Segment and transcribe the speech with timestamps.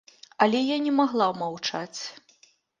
[0.45, 2.01] Але я не магла маўчаць.